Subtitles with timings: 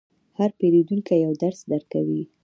[0.37, 2.23] هر پیرودونکی یو درس درکوي.